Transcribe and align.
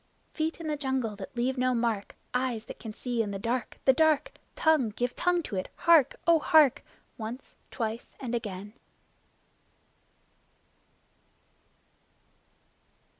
Feet 0.33 0.59
in 0.59 0.65
the 0.67 0.75
jungle 0.77 1.15
that 1.17 1.37
leave 1.37 1.59
no 1.59 1.75
mark! 1.75 2.15
Eyes 2.33 2.65
that 2.65 2.79
can 2.79 2.91
see 2.91 3.21
in 3.21 3.29
the 3.29 3.37
dark 3.37 3.77
the 3.85 3.93
dark! 3.93 4.31
Tongue 4.55 4.89
give 4.89 5.15
tongue 5.15 5.43
to 5.43 5.55
it! 5.55 5.69
Hark! 5.75 6.15
O 6.25 6.39
hark! 6.39 6.83
Once, 7.19 7.55
twice 7.69 8.15
and 8.19 8.33
again! 8.33 8.73